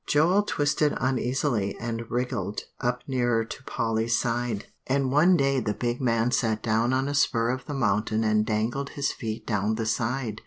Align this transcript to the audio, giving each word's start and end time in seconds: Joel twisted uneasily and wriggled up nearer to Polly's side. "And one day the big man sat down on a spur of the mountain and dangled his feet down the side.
Joel 0.07 0.41
twisted 0.41 0.97
uneasily 0.99 1.77
and 1.79 2.09
wriggled 2.09 2.61
up 2.79 3.03
nearer 3.07 3.45
to 3.45 3.63
Polly's 3.65 4.17
side. 4.17 4.65
"And 4.87 5.11
one 5.11 5.37
day 5.37 5.59
the 5.59 5.75
big 5.75 6.01
man 6.01 6.31
sat 6.31 6.63
down 6.63 6.91
on 6.91 7.07
a 7.07 7.13
spur 7.13 7.51
of 7.51 7.67
the 7.67 7.75
mountain 7.75 8.23
and 8.23 8.43
dangled 8.43 8.89
his 8.97 9.11
feet 9.11 9.45
down 9.45 9.75
the 9.75 9.85
side. 9.85 10.39